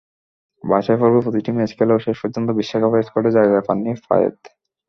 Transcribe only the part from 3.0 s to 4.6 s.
স্কোয়াডে জায়গা পাননি পায়েত।